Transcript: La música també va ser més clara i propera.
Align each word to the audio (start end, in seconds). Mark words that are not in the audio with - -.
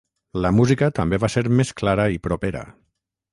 La 0.45 0.51
música 0.59 0.87
també 0.99 1.19
va 1.25 1.29
ser 1.33 1.43
més 1.59 1.73
clara 1.83 2.07
i 2.15 2.19
propera. 2.29 2.65